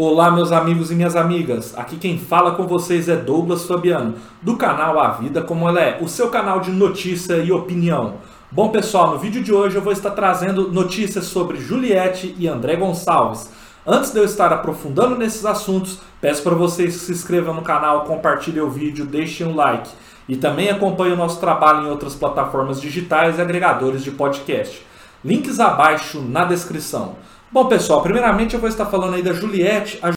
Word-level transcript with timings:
Olá, 0.00 0.30
meus 0.30 0.52
amigos 0.52 0.92
e 0.92 0.94
minhas 0.94 1.16
amigas. 1.16 1.76
Aqui 1.76 1.96
quem 1.96 2.20
fala 2.20 2.52
com 2.52 2.68
vocês 2.68 3.08
é 3.08 3.16
Douglas 3.16 3.66
Fabiano, 3.66 4.14
do 4.40 4.56
canal 4.56 5.00
A 5.00 5.08
Vida 5.08 5.42
Como 5.42 5.68
Ela 5.68 5.80
É, 5.80 5.98
o 6.00 6.06
seu 6.06 6.28
canal 6.28 6.60
de 6.60 6.70
notícia 6.70 7.34
e 7.38 7.50
opinião. 7.50 8.18
Bom, 8.48 8.68
pessoal, 8.68 9.10
no 9.10 9.18
vídeo 9.18 9.42
de 9.42 9.52
hoje 9.52 9.74
eu 9.74 9.82
vou 9.82 9.92
estar 9.92 10.12
trazendo 10.12 10.70
notícias 10.70 11.24
sobre 11.24 11.58
Juliette 11.58 12.32
e 12.38 12.46
André 12.46 12.76
Gonçalves. 12.76 13.50
Antes 13.84 14.12
de 14.12 14.20
eu 14.20 14.24
estar 14.24 14.52
aprofundando 14.52 15.18
nesses 15.18 15.44
assuntos, 15.44 15.98
peço 16.20 16.44
para 16.44 16.54
vocês 16.54 16.94
que 16.94 17.04
se 17.06 17.10
inscrevam 17.10 17.52
no 17.52 17.62
canal, 17.62 18.04
compartilhem 18.04 18.62
o 18.62 18.70
vídeo, 18.70 19.04
deixem 19.04 19.48
um 19.48 19.56
like 19.56 19.90
e 20.28 20.36
também 20.36 20.70
acompanhem 20.70 21.14
o 21.14 21.18
nosso 21.18 21.40
trabalho 21.40 21.88
em 21.88 21.90
outras 21.90 22.14
plataformas 22.14 22.80
digitais 22.80 23.36
e 23.36 23.42
agregadores 23.42 24.04
de 24.04 24.12
podcast. 24.12 24.80
Links 25.24 25.58
abaixo 25.58 26.20
na 26.20 26.44
descrição. 26.44 27.16
Bom, 27.50 27.66
pessoal, 27.66 28.02
primeiramente 28.02 28.52
eu 28.52 28.60
vou 28.60 28.68
estar 28.68 28.84
falando 28.84 29.14
aí 29.14 29.22
da 29.22 29.32
Juliette. 29.32 29.98
A 30.02 30.12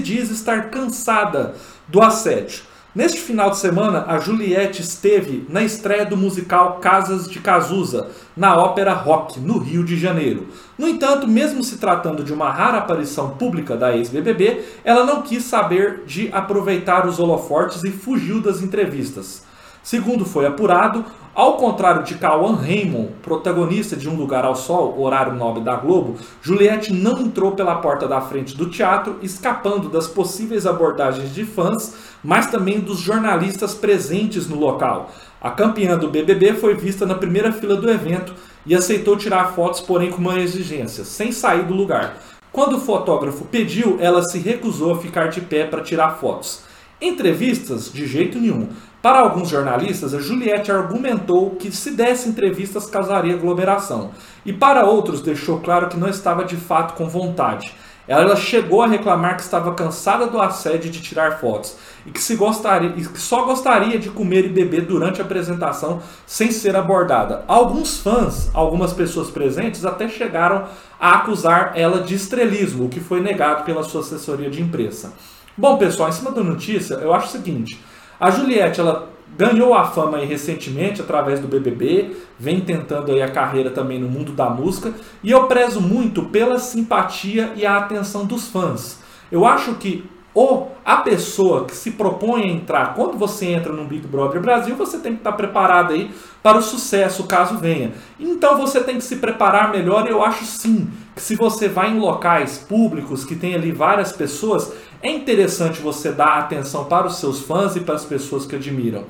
diz 0.00 0.30
estar 0.30 0.70
cansada 0.70 1.56
do 1.88 2.00
assédio. 2.00 2.62
Neste 2.94 3.20
final 3.20 3.50
de 3.50 3.58
semana, 3.58 4.04
a 4.06 4.18
Juliette 4.18 4.82
esteve 4.82 5.44
na 5.48 5.62
estreia 5.62 6.06
do 6.06 6.16
musical 6.16 6.78
Casas 6.78 7.28
de 7.28 7.40
Cazuza, 7.40 8.10
na 8.36 8.56
Ópera 8.56 8.92
Rock, 8.92 9.40
no 9.40 9.58
Rio 9.58 9.84
de 9.84 9.96
Janeiro. 9.96 10.48
No 10.78 10.88
entanto, 10.88 11.26
mesmo 11.26 11.64
se 11.64 11.78
tratando 11.78 12.22
de 12.22 12.32
uma 12.32 12.50
rara 12.50 12.78
aparição 12.78 13.30
pública 13.30 13.76
da 13.76 13.96
ex-BBB, 13.96 14.64
ela 14.84 15.04
não 15.04 15.22
quis 15.22 15.42
saber 15.42 16.04
de 16.04 16.28
aproveitar 16.32 17.04
os 17.04 17.18
holofortes 17.18 17.82
e 17.82 17.90
fugiu 17.90 18.40
das 18.40 18.62
entrevistas. 18.62 19.44
Segundo 19.82 20.24
foi 20.24 20.46
apurado, 20.46 21.04
ao 21.34 21.56
contrário 21.56 22.02
de 22.02 22.16
Cauã 22.16 22.54
Raymond, 22.54 23.12
protagonista 23.22 23.96
de 23.96 24.08
Um 24.08 24.16
Lugar 24.16 24.44
ao 24.44 24.54
Sol, 24.54 25.00
horário 25.00 25.32
nobre 25.32 25.62
da 25.62 25.74
Globo, 25.76 26.16
Juliette 26.42 26.92
não 26.92 27.18
entrou 27.18 27.52
pela 27.52 27.76
porta 27.76 28.06
da 28.06 28.20
frente 28.20 28.56
do 28.56 28.68
teatro, 28.68 29.16
escapando 29.22 29.88
das 29.88 30.06
possíveis 30.06 30.66
abordagens 30.66 31.34
de 31.34 31.44
fãs, 31.44 31.94
mas 32.22 32.48
também 32.48 32.80
dos 32.80 32.98
jornalistas 32.98 33.74
presentes 33.74 34.48
no 34.48 34.58
local. 34.58 35.10
A 35.40 35.50
campeã 35.50 35.96
do 35.96 36.10
BBB 36.10 36.54
foi 36.54 36.74
vista 36.74 37.06
na 37.06 37.14
primeira 37.14 37.50
fila 37.50 37.76
do 37.76 37.90
evento 37.90 38.34
e 38.66 38.74
aceitou 38.74 39.16
tirar 39.16 39.54
fotos, 39.54 39.80
porém 39.80 40.10
com 40.10 40.18
uma 40.18 40.38
exigência, 40.38 41.04
sem 41.04 41.32
sair 41.32 41.62
do 41.62 41.72
lugar. 41.72 42.18
Quando 42.52 42.76
o 42.76 42.80
fotógrafo 42.80 43.44
pediu, 43.44 43.96
ela 44.00 44.22
se 44.22 44.38
recusou 44.38 44.92
a 44.92 44.98
ficar 44.98 45.28
de 45.28 45.40
pé 45.40 45.64
para 45.64 45.82
tirar 45.82 46.18
fotos. 46.18 46.62
Entrevistas, 47.00 47.90
de 47.90 48.06
jeito 48.06 48.38
nenhum. 48.38 48.68
Para 49.00 49.20
alguns 49.20 49.48
jornalistas, 49.48 50.12
a 50.12 50.20
Juliette 50.20 50.70
argumentou 50.70 51.52
que 51.52 51.72
se 51.72 51.92
desse 51.92 52.28
entrevistas 52.28 52.84
causaria 52.84 53.34
aglomeração, 53.34 54.10
e 54.44 54.52
para 54.52 54.84
outros 54.84 55.22
deixou 55.22 55.60
claro 55.60 55.88
que 55.88 55.96
não 55.96 56.08
estava 56.08 56.44
de 56.44 56.56
fato 56.56 56.92
com 56.94 57.08
vontade. 57.08 57.74
Ela 58.10 58.34
chegou 58.34 58.82
a 58.82 58.88
reclamar 58.88 59.36
que 59.36 59.42
estava 59.42 59.72
cansada 59.72 60.26
do 60.26 60.42
assédio 60.42 60.90
de 60.90 61.00
tirar 61.00 61.38
fotos 61.38 61.76
e 62.04 62.10
que, 62.10 62.20
se 62.20 62.34
gostaria, 62.34 62.90
que 62.90 63.04
só 63.20 63.44
gostaria 63.44 64.00
de 64.00 64.10
comer 64.10 64.46
e 64.46 64.48
beber 64.48 64.84
durante 64.84 65.22
a 65.22 65.24
apresentação 65.24 66.02
sem 66.26 66.50
ser 66.50 66.74
abordada. 66.74 67.44
Alguns 67.46 68.00
fãs, 68.00 68.50
algumas 68.52 68.92
pessoas 68.92 69.30
presentes, 69.30 69.84
até 69.84 70.08
chegaram 70.08 70.64
a 70.98 71.18
acusar 71.18 71.74
ela 71.76 72.02
de 72.02 72.16
estrelismo, 72.16 72.86
o 72.86 72.88
que 72.88 72.98
foi 72.98 73.20
negado 73.20 73.62
pela 73.62 73.84
sua 73.84 74.00
assessoria 74.00 74.50
de 74.50 74.60
imprensa. 74.60 75.12
Bom, 75.56 75.78
pessoal, 75.78 76.08
em 76.08 76.12
cima 76.12 76.32
da 76.32 76.42
notícia, 76.42 76.94
eu 76.94 77.14
acho 77.14 77.28
o 77.28 77.30
seguinte: 77.30 77.80
a 78.18 78.28
Juliette, 78.28 78.80
ela 78.80 79.08
ganhou 79.36 79.74
a 79.74 79.84
fama 79.84 80.18
aí 80.18 80.26
recentemente 80.26 81.00
através 81.00 81.40
do 81.40 81.48
BBB, 81.48 82.16
vem 82.38 82.60
tentando 82.60 83.12
aí 83.12 83.22
a 83.22 83.30
carreira 83.30 83.70
também 83.70 83.98
no 83.98 84.08
mundo 84.08 84.32
da 84.32 84.50
música, 84.50 84.92
e 85.22 85.30
eu 85.30 85.44
prezo 85.44 85.80
muito 85.80 86.24
pela 86.24 86.58
simpatia 86.58 87.52
e 87.56 87.64
a 87.64 87.78
atenção 87.78 88.24
dos 88.24 88.48
fãs. 88.48 88.98
Eu 89.30 89.46
acho 89.46 89.74
que 89.74 90.04
ou 90.32 90.76
a 90.84 90.98
pessoa 90.98 91.64
que 91.64 91.74
se 91.74 91.92
propõe 91.92 92.44
a 92.44 92.46
entrar, 92.46 92.94
quando 92.94 93.18
você 93.18 93.46
entra 93.46 93.72
no 93.72 93.84
Big 93.84 94.06
Brother 94.06 94.40
Brasil, 94.40 94.76
você 94.76 94.98
tem 94.98 95.12
que 95.12 95.18
estar 95.18 95.32
preparado 95.32 95.92
aí 95.92 96.10
para 96.40 96.58
o 96.58 96.62
sucesso, 96.62 97.24
caso 97.24 97.58
venha. 97.58 97.92
Então 98.18 98.56
você 98.56 98.80
tem 98.80 98.96
que 98.96 99.04
se 99.04 99.16
preparar 99.16 99.72
melhor, 99.72 100.06
e 100.06 100.10
eu 100.10 100.22
acho 100.24 100.44
sim 100.44 100.88
se 101.20 101.36
você 101.36 101.68
vai 101.68 101.90
em 101.90 101.98
locais 101.98 102.58
públicos 102.58 103.24
que 103.24 103.36
tem 103.36 103.54
ali 103.54 103.70
várias 103.70 104.10
pessoas, 104.10 104.72
é 105.02 105.10
interessante 105.10 105.80
você 105.80 106.10
dar 106.10 106.38
atenção 106.38 106.86
para 106.86 107.06
os 107.06 107.16
seus 107.16 107.40
fãs 107.40 107.76
e 107.76 107.80
para 107.80 107.94
as 107.94 108.04
pessoas 108.04 108.46
que 108.46 108.56
admiram. 108.56 109.04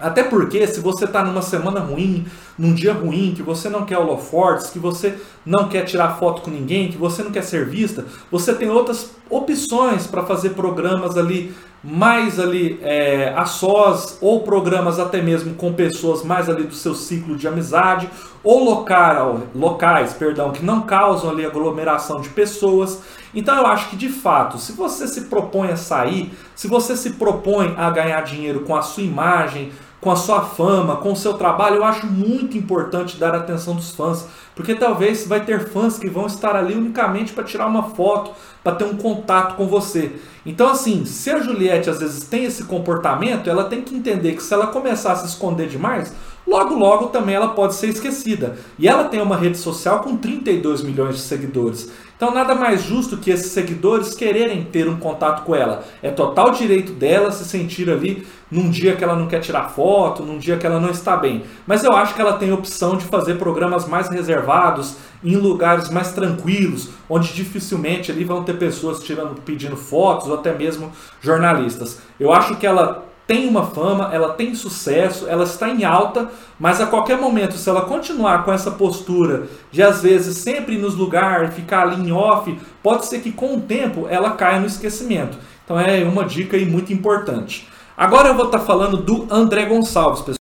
Até 0.00 0.22
porque, 0.22 0.66
se 0.66 0.80
você 0.80 1.04
está 1.04 1.24
numa 1.24 1.42
semana 1.42 1.80
ruim, 1.80 2.26
num 2.58 2.74
dia 2.74 2.92
ruim, 2.92 3.32
que 3.34 3.42
você 3.42 3.68
não 3.68 3.84
quer 3.84 3.98
holofortes, 3.98 4.70
que 4.70 4.78
você 4.78 5.16
não 5.46 5.68
quer 5.68 5.84
tirar 5.84 6.18
foto 6.18 6.42
com 6.42 6.50
ninguém, 6.50 6.90
que 6.90 6.96
você 6.96 7.22
não 7.22 7.30
quer 7.30 7.42
ser 7.42 7.68
vista, 7.68 8.04
você 8.30 8.54
tem 8.54 8.68
outras 8.68 9.10
opções 9.30 10.06
para 10.06 10.24
fazer 10.24 10.50
programas 10.50 11.16
ali 11.16 11.54
mais 11.84 12.40
ali 12.40 12.80
é, 12.82 13.34
a 13.36 13.44
sós 13.44 14.16
ou 14.22 14.40
programas 14.40 14.98
até 14.98 15.20
mesmo 15.20 15.54
com 15.54 15.74
pessoas 15.74 16.24
mais 16.24 16.48
ali 16.48 16.64
do 16.64 16.74
seu 16.74 16.94
ciclo 16.94 17.36
de 17.36 17.46
amizade 17.46 18.08
ou 18.42 18.64
local, 18.64 19.42
locais, 19.54 20.14
perdão, 20.14 20.50
que 20.50 20.64
não 20.64 20.82
causam 20.82 21.30
ali 21.30 21.44
aglomeração 21.44 22.20
de 22.20 22.30
pessoas. 22.30 23.02
Então 23.34 23.56
eu 23.56 23.66
acho 23.66 23.90
que 23.90 23.96
de 23.96 24.08
fato, 24.08 24.58
se 24.58 24.72
você 24.72 25.06
se 25.06 25.22
propõe 25.22 25.70
a 25.70 25.76
sair, 25.76 26.32
se 26.54 26.68
você 26.68 26.96
se 26.96 27.10
propõe 27.10 27.74
a 27.76 27.90
ganhar 27.90 28.20
dinheiro 28.22 28.60
com 28.60 28.74
a 28.74 28.82
sua 28.82 29.02
imagem, 29.02 29.70
com 30.04 30.10
a 30.10 30.16
sua 30.16 30.42
fama, 30.42 30.96
com 30.96 31.12
o 31.12 31.16
seu 31.16 31.32
trabalho, 31.32 31.76
eu 31.76 31.84
acho 31.84 32.06
muito 32.06 32.58
importante 32.58 33.16
dar 33.16 33.34
atenção 33.34 33.74
dos 33.74 33.90
fãs, 33.92 34.26
porque 34.54 34.74
talvez 34.74 35.26
vai 35.26 35.40
ter 35.40 35.66
fãs 35.70 35.98
que 35.98 36.10
vão 36.10 36.26
estar 36.26 36.54
ali 36.54 36.74
unicamente 36.74 37.32
para 37.32 37.42
tirar 37.42 37.66
uma 37.66 37.84
foto, 37.84 38.32
para 38.62 38.76
ter 38.76 38.84
um 38.84 38.98
contato 38.98 39.56
com 39.56 39.66
você. 39.66 40.12
Então, 40.44 40.68
assim, 40.68 41.06
se 41.06 41.30
a 41.30 41.40
Juliette 41.40 41.88
às 41.88 42.00
vezes 42.00 42.24
tem 42.24 42.44
esse 42.44 42.64
comportamento, 42.64 43.48
ela 43.48 43.64
tem 43.64 43.80
que 43.80 43.96
entender 43.96 44.34
que 44.34 44.42
se 44.42 44.52
ela 44.52 44.66
começar 44.66 45.12
a 45.12 45.16
se 45.16 45.26
esconder 45.26 45.68
demais, 45.68 46.12
logo 46.46 46.74
logo 46.74 47.06
também 47.06 47.34
ela 47.34 47.48
pode 47.48 47.74
ser 47.74 47.88
esquecida. 47.88 48.56
E 48.78 48.88
ela 48.88 49.04
tem 49.04 49.20
uma 49.20 49.36
rede 49.36 49.58
social 49.58 50.00
com 50.00 50.16
32 50.16 50.82
milhões 50.82 51.16
de 51.16 51.22
seguidores. 51.22 51.90
Então, 52.16 52.32
nada 52.32 52.54
mais 52.54 52.82
justo 52.82 53.16
que 53.16 53.30
esses 53.30 53.50
seguidores 53.50 54.14
quererem 54.14 54.64
ter 54.64 54.88
um 54.88 54.96
contato 54.96 55.44
com 55.44 55.54
ela. 55.54 55.84
É 56.00 56.10
total 56.10 56.52
direito 56.52 56.92
dela 56.92 57.32
se 57.32 57.44
sentir 57.44 57.90
ali 57.90 58.24
num 58.50 58.70
dia 58.70 58.94
que 58.94 59.02
ela 59.02 59.16
não 59.16 59.26
quer 59.26 59.40
tirar 59.40 59.68
foto, 59.68 60.22
num 60.22 60.38
dia 60.38 60.56
que 60.56 60.64
ela 60.64 60.78
não 60.78 60.90
está 60.90 61.16
bem. 61.16 61.42
Mas 61.66 61.82
eu 61.82 61.92
acho 61.92 62.14
que 62.14 62.20
ela 62.20 62.34
tem 62.34 62.50
a 62.50 62.54
opção 62.54 62.96
de 62.96 63.04
fazer 63.04 63.34
programas 63.34 63.88
mais 63.88 64.08
reservados, 64.08 64.96
em 65.24 65.36
lugares 65.36 65.90
mais 65.90 66.12
tranquilos, 66.12 66.90
onde 67.08 67.32
dificilmente 67.34 68.12
ali 68.12 68.24
vão 68.24 68.44
ter 68.44 68.54
pessoas 68.58 69.02
tirando, 69.02 69.40
pedindo 69.42 69.76
fotos 69.76 70.28
ou 70.28 70.34
até 70.34 70.56
mesmo 70.56 70.92
jornalistas. 71.20 71.98
Eu 72.20 72.32
acho 72.32 72.56
que 72.56 72.66
ela 72.66 73.04
tem 73.26 73.48
uma 73.48 73.66
fama, 73.66 74.10
ela 74.12 74.34
tem 74.34 74.54
sucesso, 74.54 75.26
ela 75.26 75.44
está 75.44 75.68
em 75.70 75.84
alta, 75.84 76.30
mas 76.58 76.80
a 76.80 76.86
qualquer 76.86 77.18
momento, 77.18 77.56
se 77.56 77.68
ela 77.68 77.86
continuar 77.86 78.44
com 78.44 78.52
essa 78.52 78.70
postura 78.70 79.48
de 79.70 79.82
às 79.82 80.02
vezes 80.02 80.38
sempre 80.38 80.76
nos 80.76 80.94
lugares, 80.94 81.54
ficar 81.54 81.82
ali 81.82 82.08
em 82.08 82.12
off, 82.12 82.58
pode 82.82 83.06
ser 83.06 83.20
que 83.20 83.32
com 83.32 83.56
o 83.56 83.60
tempo 83.60 84.06
ela 84.08 84.32
caia 84.32 84.60
no 84.60 84.66
esquecimento. 84.66 85.38
Então 85.64 85.80
é 85.80 86.04
uma 86.04 86.24
dica 86.24 86.56
aí 86.56 86.66
muito 86.66 86.92
importante. 86.92 87.66
Agora 87.96 88.28
eu 88.28 88.34
vou 88.34 88.46
estar 88.46 88.60
falando 88.60 88.98
do 88.98 89.26
André 89.30 89.64
Gonçalves, 89.66 90.20
pessoal. 90.20 90.38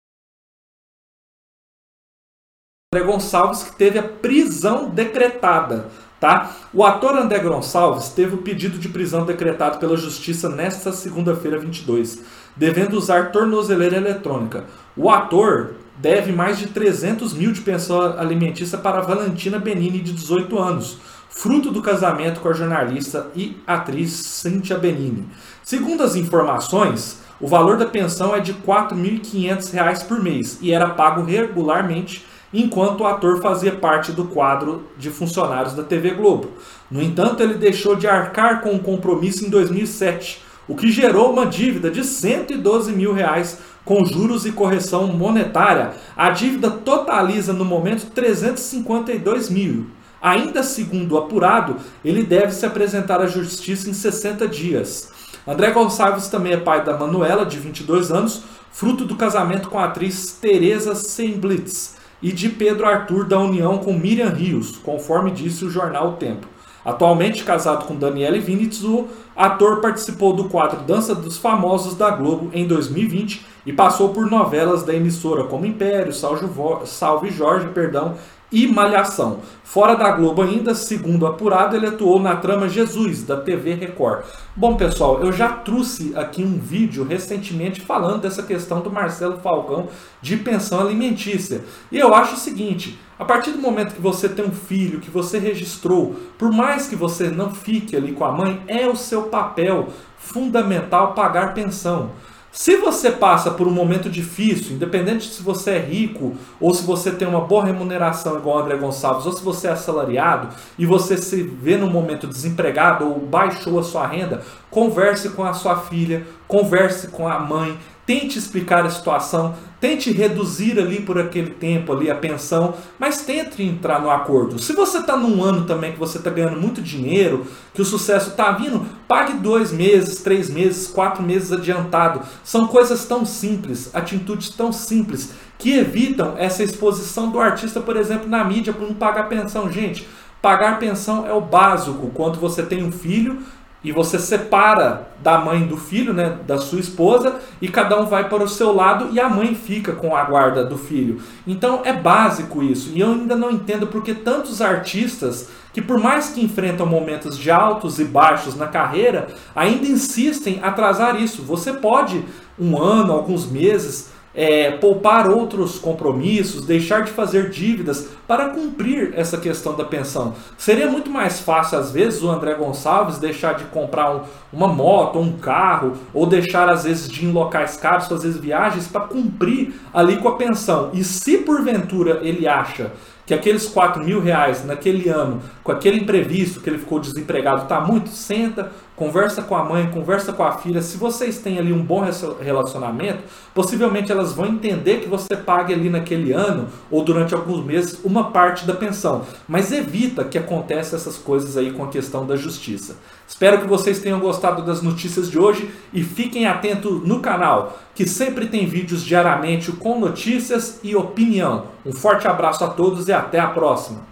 André 2.95 3.07
Gonçalves 3.07 3.63
que 3.63 3.77
teve 3.77 3.99
a 3.99 4.03
prisão 4.03 4.89
decretada. 4.89 5.91
Tá? 6.21 6.55
O 6.75 6.85
ator 6.85 7.17
André 7.17 7.39
Gonçalves 7.39 8.11
teve 8.11 8.35
o 8.35 8.43
pedido 8.43 8.79
de 8.79 8.91
prisão 8.91 9.25
decretado 9.25 9.79
pela 9.79 9.97
Justiça 9.97 10.51
nesta 10.51 10.93
segunda-feira 10.93 11.59
22, 11.59 12.23
devendo 12.57 12.95
usar 12.95 13.33
tornozeleira 13.33 13.97
eletrônica. 13.97 14.65
O 14.97 15.11
ator 15.11 15.73
deve 15.97 16.33
mais 16.33 16.59
de 16.59 16.69
300 16.69 17.35
mil 17.35 17.53
de 17.53 17.61
pensão 17.61 18.19
alimentícia 18.19 18.79
para 18.79 19.01
Valentina 19.01 19.59
Benini, 19.59 20.01
de 20.01 20.13
18 20.13 20.59
anos, 20.59 20.99
fruto 21.29 21.71
do 21.71 21.83
casamento 21.83 22.41
com 22.41 22.49
a 22.49 22.53
jornalista 22.53 23.29
e 23.37 23.57
atriz 23.67 24.11
Cynthia 24.13 24.79
Benini. 24.79 25.29
Segundo 25.63 26.03
as 26.03 26.17
informações, 26.17 27.21
o 27.41 27.47
valor 27.47 27.77
da 27.77 27.87
pensão 27.87 28.35
é 28.35 28.41
de 28.41 28.53
R$ 28.53 28.59
4.500 28.67 30.07
por 30.07 30.23
mês 30.23 30.59
e 30.61 30.73
era 30.73 30.91
pago 30.91 31.23
regularmente 31.23 32.27
enquanto 32.53 33.01
o 33.01 33.07
ator 33.07 33.41
fazia 33.41 33.73
parte 33.73 34.13
do 34.13 34.25
quadro 34.25 34.85
de 34.99 35.11
funcionários 35.11 35.75
da 35.75 35.83
TV 35.83 36.11
Globo. 36.11 36.51
No 36.91 37.01
entanto, 37.01 37.43
ele 37.43 37.55
deixou 37.55 37.95
de 37.95 38.07
arcar 38.07 38.61
com 38.61 38.75
o 38.75 38.81
compromisso 38.81 39.47
em 39.47 39.49
2007, 39.49 40.43
o 40.71 40.77
que 40.77 40.89
gerou 40.89 41.33
uma 41.33 41.47
dívida 41.47 41.91
de 41.91 42.05
112 42.05 42.93
mil 42.93 43.13
reais 43.13 43.59
com 43.85 44.05
juros 44.05 44.47
e 44.47 44.53
correção 44.53 45.09
monetária. 45.09 45.91
A 46.17 46.31
dívida 46.31 46.71
totaliza 46.71 47.53
no 47.53 47.65
momento 47.65 48.09
352 48.13 49.51
mil. 49.51 49.89
Ainda 50.23 50.63
segundo 50.63 51.13
o 51.13 51.19
apurado, 51.19 51.79
ele 52.05 52.23
deve 52.23 52.53
se 52.53 52.65
apresentar 52.65 53.21
à 53.21 53.27
justiça 53.27 53.91
em 53.91 53.93
60 53.93 54.47
dias. 54.47 55.11
André 55.45 55.73
Gonçalves 55.73 56.29
também 56.29 56.53
é 56.53 56.57
pai 56.57 56.85
da 56.85 56.97
Manuela, 56.97 57.45
de 57.45 57.59
22 57.59 58.13
anos, 58.13 58.45
fruto 58.71 59.05
do 59.05 59.17
casamento 59.17 59.69
com 59.69 59.79
a 59.81 59.87
atriz 59.87 60.39
Teresa 60.41 60.95
Semblitz 60.95 61.97
e 62.23 62.31
de 62.31 62.49
Pedro 62.49 62.87
Arthur 62.87 63.27
da 63.27 63.41
união 63.41 63.79
com 63.79 63.93
Miriam 63.93 64.31
Rios, 64.31 64.77
conforme 64.77 65.33
disse 65.33 65.65
o 65.65 65.71
jornal 65.71 66.11
O 66.11 66.13
Tempo. 66.13 66.47
Atualmente 66.85 67.45
casado 67.45 67.85
com 67.85 67.95
Daniele 67.95 68.41
Vinitz, 68.41 68.83
o 68.83 69.09
ator 69.41 69.81
participou 69.81 70.35
do 70.35 70.51
quadro 70.51 70.83
Dança 70.83 71.15
dos 71.15 71.39
Famosos 71.39 71.97
da 71.97 72.11
Globo 72.11 72.51
em 72.53 72.67
2020 72.67 73.47
e 73.65 73.73
passou 73.73 74.11
por 74.11 74.31
novelas 74.31 74.83
da 74.83 74.95
emissora 74.95 75.45
como 75.45 75.65
Império, 75.65 76.13
Salve 76.13 77.31
Jorge, 77.31 77.69
perdão, 77.69 78.17
e 78.53 78.67
Malhação. 78.67 79.39
Fora 79.63 79.95
da 79.95 80.11
Globo 80.11 80.43
ainda, 80.43 80.75
segundo 80.75 81.27
apurado, 81.27 81.77
ele 81.77 81.87
atuou 81.87 82.21
na 82.21 82.37
trama 82.37 82.69
Jesus, 82.69 83.23
da 83.23 83.37
TV 83.37 83.75
Record. 83.75 84.25
Bom, 84.57 84.77
pessoal, 84.77 85.23
eu 85.23 85.33
já 85.33 85.49
trouxe 85.49 86.13
aqui 86.17 86.43
um 86.43 86.59
vídeo 86.59 87.05
recentemente 87.05 87.81
falando 87.81 88.23
dessa 88.23 88.43
questão 88.43 88.81
do 88.81 88.91
Marcelo 88.91 89.39
Falcão 89.39 89.89
de 90.21 90.37
pensão 90.37 90.81
alimentícia. 90.81 91.63
E 91.93 91.99
eu 91.99 92.13
acho 92.13 92.35
o 92.35 92.39
seguinte, 92.39 92.99
a 93.17 93.25
partir 93.25 93.53
do 93.53 93.59
momento 93.59 93.95
que 93.95 94.01
você 94.01 94.29
tem 94.29 94.45
um 94.45 94.51
filho, 94.51 94.99
que 94.99 95.11
você 95.11 95.39
registrou, 95.39 96.17
por 96.37 96.51
mais 96.51 96.89
que 96.89 96.97
você 96.97 97.29
não 97.29 97.55
fique 97.55 97.95
ali 97.95 98.11
com 98.11 98.25
a 98.25 98.33
mãe, 98.33 98.61
é 98.67 98.89
o 98.89 98.97
seu 98.97 99.25
papel 99.31 99.89
fundamental 100.19 101.15
pagar 101.15 101.55
pensão. 101.55 102.11
Se 102.53 102.77
você 102.77 103.13
passa 103.13 103.53
por 103.53 103.69
um 103.69 103.73
momento 103.73 104.11
difícil, 104.11 104.75
independente 104.75 105.33
se 105.33 105.41
você 105.41 105.71
é 105.73 105.79
rico 105.79 106.35
ou 106.61 106.75
se 106.75 106.85
você 106.85 107.13
tem 107.13 107.27
uma 107.27 107.43
boa 107.43 107.65
remuneração 107.65 108.37
igual 108.37 108.59
André 108.59 108.77
Gonçalves, 108.77 109.25
ou 109.25 109.33
se 109.33 109.43
você 109.43 109.69
é 109.69 109.71
assalariado 109.71 110.49
e 110.77 110.85
você 110.85 111.17
se 111.17 111.45
vê 111.45 111.77
num 111.77 111.89
momento 111.89 112.27
desempregado 112.27 113.07
ou 113.07 113.21
baixou 113.21 113.79
a 113.79 113.85
sua 113.85 114.05
renda, 114.05 114.43
converse 114.69 115.29
com 115.31 115.45
a 115.45 115.53
sua 115.53 115.77
filha, 115.77 116.27
converse 116.49 117.09
com 117.09 117.29
a 117.29 117.39
mãe, 117.39 117.79
tente 118.05 118.37
explicar 118.37 118.85
a 118.85 118.91
situação, 118.91 119.55
tente 119.81 120.13
reduzir 120.13 120.79
ali 120.79 121.01
por 121.01 121.19
aquele 121.19 121.51
tempo 121.51 121.93
ali 121.93 122.11
a 122.11 122.15
pensão, 122.15 122.75
mas 122.99 123.23
tente 123.23 123.63
entrar 123.63 124.01
no 124.01 124.11
acordo. 124.11 124.59
Se 124.59 124.75
você 124.75 124.99
está 124.99 125.17
num 125.17 125.43
ano 125.43 125.65
também 125.65 125.93
que 125.93 125.99
você 125.99 126.19
está 126.19 126.31
ganhando 126.31 126.61
muito 126.61 126.83
dinheiro, 126.83 127.47
que 127.73 127.81
o 127.81 127.85
sucesso 127.85 128.31
está 128.31 128.53
vindo, 128.53 128.85
pague 129.09 129.33
dois 129.35 129.73
meses, 129.73 130.23
três 130.23 130.51
meses, 130.51 130.87
quatro 130.87 131.23
meses 131.23 131.51
adiantado. 131.51 132.21
São 132.45 132.67
coisas 132.67 133.07
tão 133.07 133.25
simples, 133.25 133.91
atitudes 133.95 134.51
tão 134.51 134.73
simples 134.73 135.33
que 135.59 135.73
evitam 135.73 136.35
essa 136.37 136.63
exposição 136.63 137.31
do 137.31 137.41
artista, 137.41 137.81
por 137.81 137.97
exemplo, 137.97 138.29
na 138.29 138.45
mídia 138.45 138.73
por 138.73 138.87
não 138.87 138.95
pagar 138.95 139.29
pensão. 139.29 139.71
Gente, 139.71 140.07
pagar 140.43 140.79
pensão 140.79 141.27
é 141.27 141.33
o 141.33 141.41
básico 141.41 142.11
quando 142.15 142.39
você 142.39 142.63
tem 142.63 142.83
um 142.83 142.93
filho 142.93 143.39
e 143.83 143.93
você 143.93 144.19
separa 144.19 145.09
da 145.23 145.39
mãe 145.39 145.67
do 145.67 145.77
filho, 145.77 146.13
né, 146.13 146.39
da 146.47 146.59
sua 146.59 146.81
esposa, 146.81 147.37
e 147.61 147.69
cada 147.69 147.99
um 148.01 148.07
vai 148.07 148.29
para 148.29 148.43
o 148.43 148.49
seu 148.49 148.75
lado 148.75 149.09
e 149.13 149.21
a 149.21 149.29
mãe 149.29 149.55
fica 149.55 149.93
com 149.93 150.15
a 150.15 150.25
guarda 150.25 150.65
do 150.65 150.77
filho. 150.77 151.21
Então 151.47 151.81
é 151.85 151.93
básico 151.93 152.63
isso. 152.63 152.91
E 152.95 153.01
eu 153.01 153.09
ainda 153.13 153.37
não 153.37 153.51
entendo 153.51 153.87
porque 153.87 154.15
tantos 154.15 154.61
artistas 154.61 155.49
que 155.73 155.81
por 155.81 155.99
mais 155.99 156.31
que 156.31 156.45
enfrentam 156.45 156.85
momentos 156.85 157.39
de 157.39 157.51
altos 157.51 157.99
e 158.01 158.05
baixos 158.05 158.57
na 158.57 158.67
carreira, 158.67 159.29
ainda 159.55 159.87
insistem 159.87 160.57
em 160.57 160.63
atrasar 160.63 161.21
isso. 161.21 161.43
Você 161.43 161.73
pode 161.73 162.25
um 162.59 162.77
ano, 162.77 163.13
alguns 163.13 163.51
meses 163.51 164.11
é, 164.35 164.73
poupar 164.73 165.29
outros 165.29 165.79
compromissos, 165.79 166.65
deixar 166.65 167.03
de 167.03 167.11
fazer 167.11 167.51
dívidas 167.51 168.09
para 168.31 168.51
cumprir 168.51 169.13
essa 169.17 169.37
questão 169.37 169.75
da 169.75 169.83
pensão. 169.83 170.37
Seria 170.57 170.89
muito 170.89 171.11
mais 171.11 171.41
fácil, 171.41 171.77
às 171.77 171.91
vezes, 171.91 172.23
o 172.23 172.31
André 172.31 172.55
Gonçalves 172.55 173.19
deixar 173.19 173.55
de 173.55 173.65
comprar 173.65 174.15
um, 174.15 174.21
uma 174.53 174.69
moto, 174.69 175.19
um 175.19 175.33
carro, 175.33 175.95
ou 176.15 176.25
deixar, 176.27 176.69
às 176.69 176.85
vezes, 176.85 177.09
de 177.09 177.25
ir 177.25 177.29
em 177.29 177.33
locais 177.33 177.77
caros, 177.77 178.07
fazer 178.07 178.31
viagens 178.35 178.87
para 178.87 179.01
cumprir 179.01 179.75
ali 179.93 180.19
com 180.19 180.29
a 180.29 180.37
pensão. 180.37 180.91
E 180.93 181.03
se 181.03 181.39
porventura 181.39 182.21
ele 182.23 182.47
acha 182.47 182.93
que 183.31 183.35
aqueles 183.35 183.69
4 183.69 184.05
mil 184.05 184.21
reais 184.21 184.65
naquele 184.65 185.09
ano, 185.09 185.41
com 185.63 185.71
aquele 185.71 186.01
imprevisto 186.01 186.61
que 186.61 186.69
ele 186.69 186.79
ficou 186.79 186.99
desempregado, 186.99 187.63
está 187.63 187.81
muito, 187.81 188.09
senta, 188.09 188.73
conversa 188.97 189.41
com 189.41 189.55
a 189.55 189.63
mãe, 189.63 189.89
conversa 189.89 190.33
com 190.33 190.43
a 190.43 190.59
filha. 190.59 190.83
Se 190.83 190.99
vocês 190.99 191.39
têm 191.39 191.57
ali 191.57 191.73
um 191.73 191.81
bom 191.81 192.05
relacionamento, 192.41 193.23
possivelmente 193.55 194.11
elas 194.11 194.33
vão 194.33 194.47
entender 194.47 194.97
que 194.97 195.09
você 195.09 195.37
pague 195.37 195.73
ali 195.73 195.89
naquele 195.89 196.33
ano 196.33 196.67
ou 196.91 197.05
durante 197.05 197.33
alguns 197.33 197.65
meses 197.65 198.01
uma 198.03 198.20
parte 198.25 198.67
da 198.67 198.75
pensão. 198.75 199.25
Mas 199.49 199.73
evita 199.73 200.25
que 200.25 200.39
aconteça 200.39 200.97
essas 200.97 201.17
coisas 201.17 201.57
aí 201.57 201.73
com 201.73 201.85
a 201.85 201.89
questão 201.89 202.27
da 202.27 202.37
justiça. 202.37 202.97
Espero 203.27 203.61
que 203.61 203.67
vocês 203.67 204.01
tenham 204.01 204.21
gostado 204.21 204.63
das 204.63 204.83
notícias 204.83 205.31
de 205.31 205.39
hoje 205.39 205.71
e 205.93 206.03
fiquem 206.03 206.47
atentos 206.47 207.07
no 207.07 207.21
canal, 207.21 207.79
que 207.95 208.07
sempre 208.07 208.47
tem 208.47 208.67
vídeos 208.67 209.05
diariamente 209.05 209.73
com 209.73 209.99
notícias 209.99 210.81
e 210.83 210.97
opinião. 210.97 211.67
Um 211.87 211.93
forte 211.93 212.29
abraço 212.29 212.65
a 212.65 212.69
todos 212.69 213.09
e 213.09 213.13
até 213.13 213.39
a 213.39 213.49
próxima! 213.49 214.10